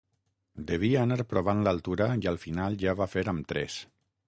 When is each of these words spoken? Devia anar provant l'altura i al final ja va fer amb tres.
Devia 0.71 1.03
anar 1.07 1.17
provant 1.33 1.61
l'altura 1.67 2.09
i 2.23 2.31
al 2.33 2.41
final 2.47 2.81
ja 2.87 2.99
va 3.03 3.11
fer 3.15 3.29
amb 3.35 3.49
tres. 3.55 3.81